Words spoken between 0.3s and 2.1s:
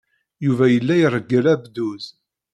Yuba yella ireggel abduz.